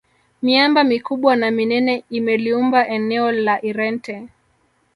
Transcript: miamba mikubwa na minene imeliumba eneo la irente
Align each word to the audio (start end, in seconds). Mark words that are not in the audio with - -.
miamba 0.41 0.83
mikubwa 0.83 1.35
na 1.35 1.51
minene 1.51 2.03
imeliumba 2.09 2.87
eneo 2.87 3.31
la 3.31 3.55
irente 3.65 4.27